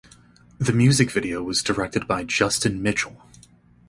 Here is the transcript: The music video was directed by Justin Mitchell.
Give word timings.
The 0.57 0.73
music 0.73 1.11
video 1.11 1.43
was 1.43 1.61
directed 1.61 2.07
by 2.07 2.23
Justin 2.23 2.81
Mitchell. 2.81 3.21